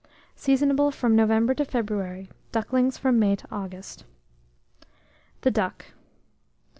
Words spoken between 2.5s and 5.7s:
ducklings from May to August. THE